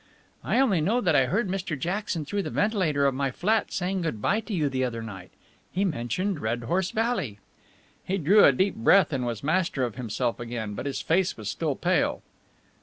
[0.43, 1.77] "I only know that I heard Mr.
[1.77, 5.29] Jackson through the ventilator of my flat, saying good bye to you the other night.
[5.71, 7.37] He mentioned Red Horse Valley"
[8.07, 11.51] He drew a deep breath and was master of himself again, but his face was
[11.51, 12.23] still pale.